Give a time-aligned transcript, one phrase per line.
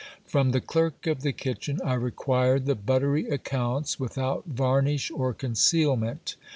[0.25, 5.95] From the clerk of the kitchen I required the buttery accounts without varnish or conceal
[5.95, 6.37] ment.